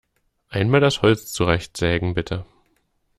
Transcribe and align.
Einmal 0.49 0.79
das 0.79 1.03
Holz 1.03 1.31
zurechtsägen, 1.31 2.15
bitte! 2.15 2.43